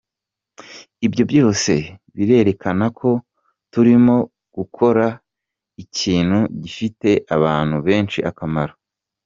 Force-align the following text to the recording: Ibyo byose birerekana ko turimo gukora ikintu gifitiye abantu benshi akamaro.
Ibyo 1.05 1.23
byose 1.31 1.71
birerekana 2.15 2.85
ko 2.99 3.09
turimo 3.71 4.15
gukora 4.55 5.05
ikintu 5.83 6.39
gifitiye 6.61 7.15
abantu 7.35 7.75
benshi 7.87 8.19
akamaro. 8.29 8.73